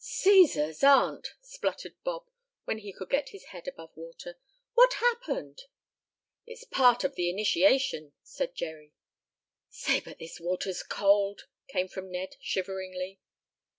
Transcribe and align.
"Cæsar's 0.03 0.83
aunt!" 0.83 1.33
spluttered 1.43 1.93
Bob, 2.03 2.27
when 2.65 2.79
he 2.79 2.91
could 2.91 3.11
get 3.11 3.29
his 3.29 3.43
head 3.53 3.67
above 3.67 3.91
water. 3.95 4.39
"What 4.73 4.93
happened?" 4.95 5.65
"It's 6.47 6.63
part 6.63 7.03
of 7.03 7.13
the 7.13 7.29
initiation," 7.29 8.13
said 8.23 8.55
Jerry. 8.55 8.93
"Say, 9.69 9.99
but 9.99 10.17
this 10.17 10.39
water's 10.39 10.81
cold!" 10.81 11.43
came 11.67 11.87
from 11.87 12.09
Ned 12.11 12.35
shiveringly. 12.39 13.19